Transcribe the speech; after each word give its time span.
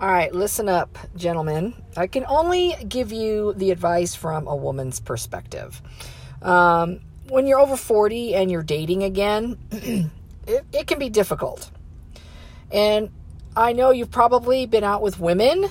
All 0.00 0.08
right, 0.08 0.32
listen 0.32 0.68
up, 0.68 0.96
gentlemen. 1.16 1.74
I 1.96 2.06
can 2.06 2.24
only 2.26 2.76
give 2.88 3.10
you 3.10 3.52
the 3.54 3.72
advice 3.72 4.14
from 4.14 4.46
a 4.46 4.54
woman's 4.54 5.00
perspective. 5.00 5.82
Um, 6.40 7.00
when 7.26 7.48
you're 7.48 7.58
over 7.58 7.76
40 7.76 8.36
and 8.36 8.48
you're 8.48 8.62
dating 8.62 9.02
again, 9.02 9.58
it, 10.46 10.64
it 10.72 10.86
can 10.86 11.00
be 11.00 11.08
difficult. 11.08 11.72
And 12.70 13.10
I 13.56 13.72
know 13.72 13.90
you've 13.90 14.12
probably 14.12 14.66
been 14.66 14.84
out 14.84 15.02
with 15.02 15.18
women 15.18 15.68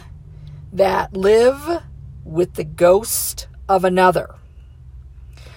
that 0.73 1.15
live 1.15 1.83
with 2.25 2.55
the 2.55 2.65
ghost 2.65 3.47
of 3.69 3.85
another. 3.85 4.35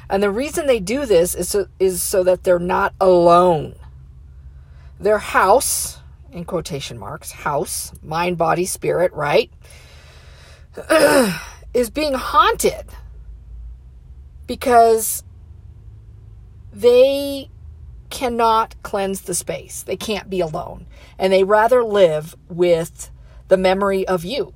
And 0.09 0.23
the 0.23 0.31
reason 0.31 0.69
they 0.69 0.79
do 0.79 1.07
this 1.07 1.35
is 1.35 1.49
so, 1.49 1.67
is 1.81 2.05
so 2.05 2.23
that 2.23 2.45
they're 2.45 2.61
not 2.61 2.95
alone. 3.01 3.75
Their 5.01 5.19
house, 5.19 6.00
in 6.33 6.45
quotation 6.45 6.99
marks, 6.99 7.31
house, 7.31 7.93
mind, 8.03 8.39
body, 8.39 8.65
spirit, 8.67 9.13
right, 9.13 9.51
is 11.75 11.91
being 11.91 12.15
haunted 12.15 12.87
because 14.47 15.23
they 16.73 17.49
cannot 18.11 18.75
cleanse 18.83 19.23
the 19.23 19.35
space. 19.35 19.83
They 19.83 19.97
can't 19.97 20.29
be 20.29 20.41
alone. 20.41 20.87
And 21.19 21.33
they 21.33 21.45
rather 21.45 21.83
live 21.83 22.37
with 22.49 23.11
the 23.49 23.57
memory 23.57 24.07
of 24.07 24.25
you. 24.25 24.53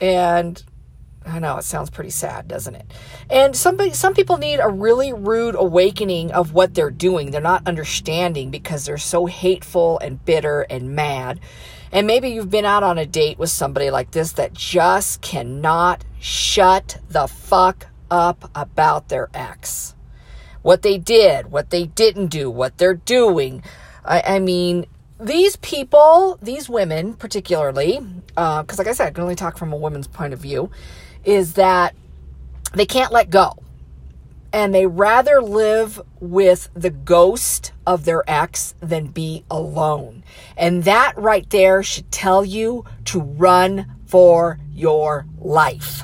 And 0.00 0.62
I 1.26 1.38
know 1.40 1.56
it 1.58 1.64
sounds 1.64 1.90
pretty 1.90 2.10
sad, 2.10 2.48
doesn't 2.48 2.74
it? 2.74 2.86
And 3.28 3.54
somebody, 3.54 3.92
some 3.92 4.14
people 4.14 4.38
need 4.38 4.60
a 4.60 4.68
really 4.68 5.12
rude 5.12 5.54
awakening 5.54 6.32
of 6.32 6.52
what 6.52 6.74
they're 6.74 6.90
doing. 6.90 7.30
They're 7.30 7.40
not 7.40 7.66
understanding 7.66 8.50
because 8.50 8.86
they're 8.86 8.98
so 8.98 9.26
hateful 9.26 9.98
and 9.98 10.24
bitter 10.24 10.62
and 10.62 10.94
mad. 10.94 11.40
And 11.92 12.06
maybe 12.06 12.28
you've 12.28 12.50
been 12.50 12.64
out 12.64 12.82
on 12.82 12.98
a 12.98 13.06
date 13.06 13.38
with 13.38 13.50
somebody 13.50 13.90
like 13.90 14.10
this 14.10 14.32
that 14.32 14.54
just 14.54 15.20
cannot 15.20 16.04
shut 16.20 16.98
the 17.08 17.26
fuck 17.26 17.86
up 18.10 18.50
about 18.54 19.08
their 19.08 19.28
ex. 19.34 19.94
What 20.62 20.82
they 20.82 20.98
did, 20.98 21.50
what 21.50 21.70
they 21.70 21.86
didn't 21.86 22.28
do, 22.28 22.50
what 22.50 22.78
they're 22.78 22.94
doing. 22.94 23.62
I, 24.04 24.22
I 24.26 24.38
mean, 24.38 24.86
these 25.20 25.56
people, 25.56 26.38
these 26.42 26.68
women 26.68 27.14
particularly, 27.14 28.00
because 28.26 28.34
uh, 28.36 28.64
like 28.78 28.86
I 28.86 28.92
said, 28.92 29.08
I 29.08 29.10
can 29.10 29.22
only 29.22 29.34
talk 29.34 29.58
from 29.58 29.72
a 29.72 29.76
woman's 29.76 30.06
point 30.06 30.32
of 30.32 30.40
view 30.40 30.70
is 31.28 31.52
that 31.54 31.94
they 32.72 32.86
can't 32.86 33.12
let 33.12 33.28
go. 33.28 33.52
And 34.50 34.74
they 34.74 34.86
rather 34.86 35.42
live 35.42 36.00
with 36.20 36.70
the 36.72 36.88
ghost 36.88 37.72
of 37.86 38.06
their 38.06 38.24
ex 38.26 38.74
than 38.80 39.08
be 39.08 39.44
alone. 39.50 40.24
And 40.56 40.84
that 40.84 41.12
right 41.18 41.48
there 41.50 41.82
should 41.82 42.10
tell 42.10 42.46
you 42.46 42.86
to 43.06 43.20
run 43.20 43.94
for 44.06 44.58
your 44.72 45.26
life. 45.38 46.02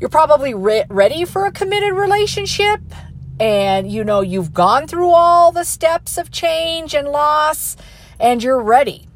You're 0.00 0.08
probably 0.08 0.54
re- 0.54 0.86
ready 0.88 1.26
for 1.26 1.44
a 1.44 1.52
committed 1.52 1.92
relationship 1.92 2.80
and 3.38 3.90
you 3.92 4.02
know 4.02 4.20
you've 4.20 4.54
gone 4.54 4.86
through 4.88 5.10
all 5.10 5.52
the 5.52 5.64
steps 5.64 6.16
of 6.16 6.30
change 6.30 6.94
and 6.94 7.08
loss 7.08 7.76
and 8.18 8.42
you're 8.42 8.62
ready. 8.62 9.07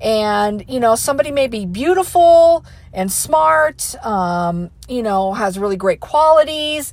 And 0.00 0.64
you 0.68 0.80
know, 0.80 0.94
somebody 0.94 1.30
may 1.30 1.46
be 1.46 1.66
beautiful, 1.66 2.64
and 2.92 3.10
smart, 3.10 3.94
um, 4.04 4.70
you 4.88 5.02
know, 5.02 5.32
has 5.32 5.58
really 5.58 5.76
great 5.76 6.00
qualities, 6.00 6.92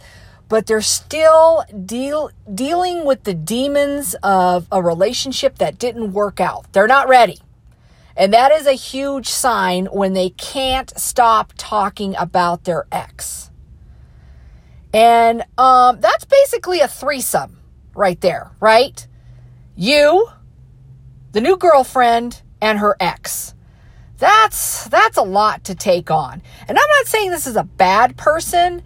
but 0.49 0.67
they're 0.67 0.81
still 0.81 1.64
deal 1.86 2.30
dealing 2.53 3.05
with 3.05 3.23
the 3.23 3.33
demons 3.33 4.16
of 4.23 4.67
a 4.72 4.81
relationship 4.81 5.58
that 5.58 5.77
didn't 5.77 6.14
work 6.14 6.39
out. 6.39 6.72
They're 6.73 6.88
not 6.88 7.08
ready. 7.08 7.39
And 8.16 8.33
that 8.33 8.52
is 8.52 8.66
a 8.66 8.73
huge 8.73 9.27
sign 9.27 9.86
when 9.86 10.14
they 10.14 10.30
can't 10.31 10.92
stop 10.99 11.53
talking 11.55 12.16
about 12.17 12.64
their 12.64 12.88
ex. 12.92 13.52
And 14.93 15.43
um, 15.58 15.99
that's 15.99 16.26
basically 16.26 16.80
a 16.80 16.87
threesome 16.87 17.60
right 17.93 18.20
there, 18.21 18.52
right? 18.60 19.05
You, 19.76 20.30
the 21.33 21.42
new 21.42 21.58
girlfriend, 21.58 22.42
and 22.61 22.79
her 22.79 22.95
ex. 22.99 23.53
That's 24.17 24.87
that's 24.87 25.17
a 25.17 25.23
lot 25.23 25.63
to 25.65 25.75
take 25.75 26.09
on. 26.09 26.41
And 26.67 26.77
I'm 26.77 26.89
not 26.97 27.05
saying 27.05 27.31
this 27.31 27.47
is 27.47 27.55
a 27.55 27.63
bad 27.63 28.17
person. 28.17 28.81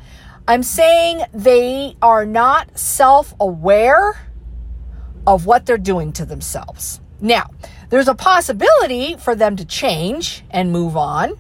I'm 0.47 0.63
saying 0.63 1.23
they 1.33 1.95
are 2.01 2.25
not 2.25 2.77
self-aware 2.77 4.27
of 5.25 5.45
what 5.45 5.65
they're 5.65 5.77
doing 5.77 6.11
to 6.13 6.25
themselves. 6.25 6.99
Now, 7.21 7.51
there's 7.89 8.07
a 8.07 8.15
possibility 8.15 9.15
for 9.15 9.35
them 9.35 9.55
to 9.55 9.65
change 9.65 10.43
and 10.49 10.71
move 10.71 10.97
on. 10.97 11.38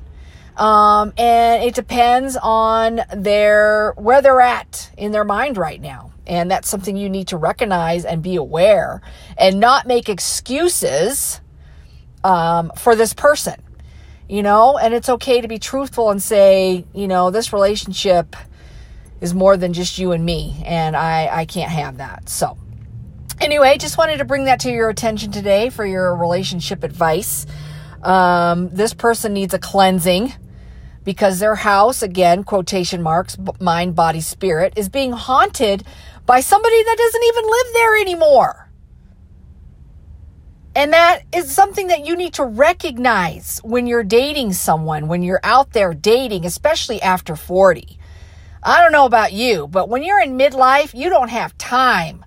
Um, 0.55 1.13
and 1.17 1.63
it 1.63 1.73
depends 1.73 2.37
on 2.41 3.01
their 3.15 3.93
where 3.97 4.21
they're 4.21 4.41
at 4.41 4.91
in 4.97 5.11
their 5.11 5.23
mind 5.23 5.57
right 5.57 5.81
now. 5.81 6.11
And 6.27 6.51
that's 6.51 6.69
something 6.69 6.95
you 6.95 7.09
need 7.09 7.29
to 7.29 7.37
recognize 7.37 8.05
and 8.05 8.21
be 8.21 8.35
aware 8.35 9.01
and 9.37 9.59
not 9.59 9.87
make 9.87 10.07
excuses 10.07 11.41
um, 12.23 12.71
for 12.77 12.95
this 12.95 13.13
person 13.13 13.61
you 14.31 14.43
know, 14.43 14.77
and 14.77 14.93
it's 14.93 15.09
okay 15.09 15.41
to 15.41 15.47
be 15.49 15.59
truthful 15.59 16.09
and 16.09 16.23
say, 16.23 16.85
you 16.93 17.05
know, 17.05 17.31
this 17.31 17.51
relationship 17.51 18.37
is 19.19 19.33
more 19.33 19.57
than 19.57 19.73
just 19.73 19.99
you 19.99 20.13
and 20.13 20.25
me, 20.25 20.63
and 20.65 20.95
I, 20.95 21.27
I 21.39 21.45
can't 21.45 21.69
have 21.69 21.97
that. 21.97 22.29
So, 22.29 22.57
anyway, 23.41 23.77
just 23.77 23.97
wanted 23.97 24.19
to 24.19 24.25
bring 24.25 24.45
that 24.45 24.61
to 24.61 24.71
your 24.71 24.87
attention 24.87 25.33
today 25.33 25.69
for 25.69 25.85
your 25.85 26.15
relationship 26.15 26.85
advice. 26.85 27.45
Um, 28.03 28.69
this 28.69 28.93
person 28.93 29.33
needs 29.33 29.53
a 29.53 29.59
cleansing 29.59 30.31
because 31.03 31.39
their 31.39 31.55
house, 31.55 32.01
again, 32.01 32.45
quotation 32.45 33.01
marks, 33.01 33.37
mind, 33.59 33.95
body, 33.95 34.21
spirit, 34.21 34.71
is 34.77 34.87
being 34.87 35.11
haunted 35.11 35.83
by 36.25 36.39
somebody 36.39 36.81
that 36.81 36.97
doesn't 36.97 37.23
even 37.25 37.43
live 37.43 37.67
there 37.73 37.97
anymore. 37.97 38.70
And 40.73 40.93
that 40.93 41.23
is 41.33 41.53
something 41.53 41.87
that 41.87 42.05
you 42.05 42.15
need 42.15 42.33
to 42.35 42.45
recognize 42.45 43.59
when 43.63 43.87
you're 43.87 44.03
dating 44.03 44.53
someone, 44.53 45.07
when 45.07 45.21
you're 45.21 45.41
out 45.43 45.73
there 45.73 45.93
dating, 45.93 46.45
especially 46.45 47.01
after 47.01 47.35
40. 47.35 47.99
I 48.63 48.81
don't 48.81 48.91
know 48.91 49.05
about 49.05 49.33
you, 49.33 49.67
but 49.67 49.89
when 49.89 50.03
you're 50.03 50.21
in 50.21 50.37
midlife, 50.37 50.93
you 50.93 51.09
don't 51.09 51.29
have 51.29 51.57
time 51.57 52.23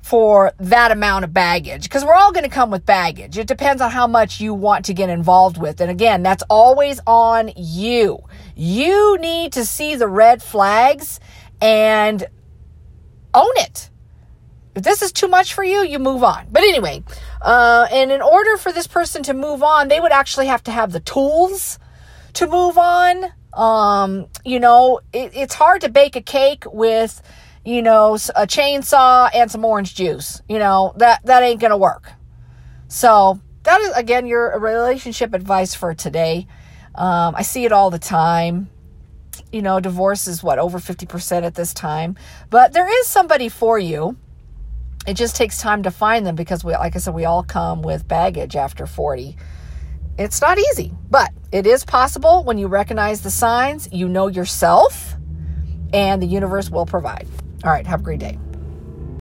for 0.00 0.52
that 0.58 0.92
amount 0.92 1.24
of 1.24 1.34
baggage 1.34 1.82
because 1.82 2.04
we're 2.04 2.14
all 2.14 2.30
going 2.30 2.44
to 2.44 2.50
come 2.50 2.70
with 2.70 2.86
baggage. 2.86 3.36
It 3.36 3.48
depends 3.48 3.82
on 3.82 3.90
how 3.90 4.06
much 4.06 4.40
you 4.40 4.54
want 4.54 4.84
to 4.84 4.94
get 4.94 5.10
involved 5.10 5.58
with. 5.58 5.80
And 5.80 5.90
again, 5.90 6.22
that's 6.22 6.44
always 6.48 7.00
on 7.06 7.50
you. 7.56 8.20
You 8.54 9.18
need 9.18 9.52
to 9.54 9.64
see 9.64 9.96
the 9.96 10.06
red 10.06 10.44
flags 10.44 11.18
and 11.60 12.24
own 13.34 13.50
it. 13.56 13.90
If 14.76 14.82
this 14.82 15.00
is 15.00 15.10
too 15.10 15.26
much 15.26 15.54
for 15.54 15.64
you, 15.64 15.82
you 15.82 15.98
move 15.98 16.22
on. 16.22 16.48
But 16.52 16.62
anyway, 16.62 17.02
uh, 17.40 17.88
and 17.90 18.12
in 18.12 18.20
order 18.20 18.58
for 18.58 18.72
this 18.72 18.86
person 18.86 19.22
to 19.22 19.32
move 19.32 19.62
on, 19.62 19.88
they 19.88 20.00
would 20.00 20.12
actually 20.12 20.48
have 20.48 20.62
to 20.64 20.70
have 20.70 20.92
the 20.92 21.00
tools 21.00 21.78
to 22.34 22.46
move 22.46 22.76
on. 22.76 23.24
Um, 23.54 24.26
you 24.44 24.60
know, 24.60 25.00
it, 25.14 25.32
it's 25.34 25.54
hard 25.54 25.80
to 25.80 25.88
bake 25.88 26.14
a 26.14 26.20
cake 26.20 26.64
with, 26.66 27.22
you 27.64 27.80
know, 27.80 28.16
a 28.36 28.46
chainsaw 28.46 29.30
and 29.34 29.50
some 29.50 29.64
orange 29.64 29.94
juice. 29.94 30.42
You 30.46 30.58
know, 30.58 30.92
that, 30.98 31.24
that 31.24 31.42
ain't 31.42 31.58
going 31.58 31.70
to 31.70 31.78
work. 31.78 32.12
So 32.88 33.40
that 33.62 33.80
is, 33.80 33.96
again, 33.96 34.26
your 34.26 34.58
relationship 34.60 35.32
advice 35.32 35.74
for 35.74 35.94
today. 35.94 36.46
Um, 36.94 37.34
I 37.34 37.42
see 37.42 37.64
it 37.64 37.72
all 37.72 37.88
the 37.88 37.98
time. 37.98 38.68
You 39.50 39.62
know, 39.62 39.80
divorce 39.80 40.28
is 40.28 40.42
what, 40.42 40.58
over 40.58 40.78
50% 40.78 41.44
at 41.44 41.54
this 41.54 41.72
time. 41.72 42.16
But 42.50 42.74
there 42.74 42.88
is 43.00 43.06
somebody 43.06 43.48
for 43.48 43.78
you 43.78 44.18
it 45.06 45.14
just 45.14 45.36
takes 45.36 45.60
time 45.60 45.82
to 45.82 45.90
find 45.90 46.26
them 46.26 46.34
because 46.34 46.64
we 46.64 46.72
like 46.74 46.96
i 46.96 46.98
said 46.98 47.14
we 47.14 47.24
all 47.24 47.42
come 47.42 47.82
with 47.82 48.06
baggage 48.08 48.56
after 48.56 48.86
40 48.86 49.36
it's 50.18 50.40
not 50.40 50.58
easy 50.58 50.92
but 51.10 51.30
it 51.52 51.66
is 51.66 51.84
possible 51.84 52.42
when 52.44 52.58
you 52.58 52.66
recognize 52.66 53.22
the 53.22 53.30
signs 53.30 53.88
you 53.92 54.08
know 54.08 54.26
yourself 54.26 55.14
and 55.92 56.20
the 56.20 56.26
universe 56.26 56.68
will 56.68 56.84
provide. 56.84 57.26
All 57.64 57.70
right 57.70 57.86
have 57.86 58.00
a 58.00 58.02
great 58.02 58.20
day 58.20 58.38